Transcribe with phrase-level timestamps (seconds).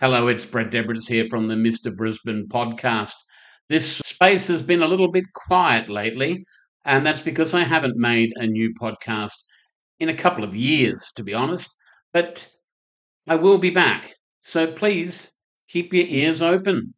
[0.00, 1.94] Hello, it's Brett Debritz here from the Mr.
[1.94, 3.12] Brisbane podcast.
[3.68, 6.42] This space has been a little bit quiet lately,
[6.86, 9.34] and that's because I haven't made a new podcast
[9.98, 11.68] in a couple of years, to be honest.
[12.14, 12.48] But
[13.28, 15.32] I will be back, so please
[15.68, 16.94] keep your ears open.